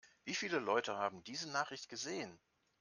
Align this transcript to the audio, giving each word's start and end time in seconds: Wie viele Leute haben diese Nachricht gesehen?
Wie 0.25 0.33
viele 0.33 0.57
Leute 0.57 0.95
haben 0.97 1.23
diese 1.25 1.47
Nachricht 1.51 1.87
gesehen? 1.87 2.39